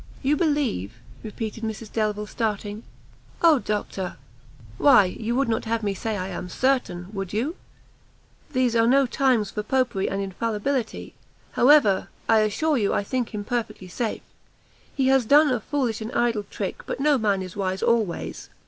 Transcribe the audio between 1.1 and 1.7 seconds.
repeated